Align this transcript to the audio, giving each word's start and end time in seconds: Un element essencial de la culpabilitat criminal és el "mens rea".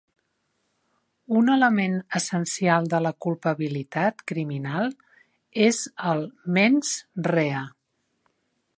Un 1.41 1.51
element 1.55 1.97
essencial 2.21 2.89
de 2.95 3.03
la 3.07 3.11
culpabilitat 3.27 4.25
criminal 4.33 4.91
és 5.69 5.83
el 6.13 6.27
"mens 6.57 6.99
rea". 7.33 7.67